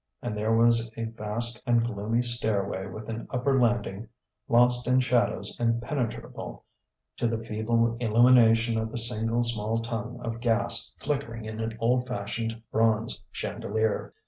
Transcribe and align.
And 0.23 0.35
there 0.35 0.55
was 0.55 0.91
a 0.97 1.03
vast 1.03 1.61
and 1.67 1.85
gloomy 1.85 2.23
stairway 2.23 2.87
with 2.87 3.07
an 3.07 3.27
upper 3.29 3.59
landing 3.61 4.07
lost 4.49 4.87
in 4.87 4.99
shadows 4.99 5.55
impenetrable 5.59 6.65
to 7.17 7.27
the 7.27 7.37
feeble 7.37 7.97
illumination 7.97 8.79
of 8.79 8.91
the 8.91 8.97
single 8.97 9.43
small 9.43 9.77
tongue 9.79 10.19
of 10.23 10.39
gas 10.39 10.91
flickering 10.97 11.45
in 11.45 11.59
an 11.59 11.77
old 11.79 12.07
fashioned 12.07 12.63
bronze 12.71 13.21
chandelier. 13.29 14.15